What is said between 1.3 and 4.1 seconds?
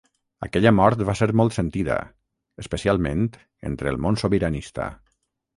molt sentida, especialment entre el